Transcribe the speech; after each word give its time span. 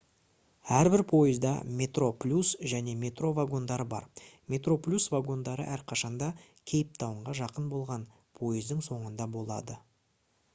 әрбір 0.75 1.01
пойызда 1.09 1.49
metroplus 1.81 2.53
және 2.71 2.95
metro 3.03 3.29
вагондары 3.39 3.85
бар 3.91 4.07
metroplus 4.55 5.05
вагондары 5.17 5.67
әрқашанда 5.75 6.31
кейптаунға 6.73 7.37
жақын 7.43 7.69
болған 7.75 8.07
пойыздың 8.41 8.83
соңында 8.89 9.29
болады 9.39 9.77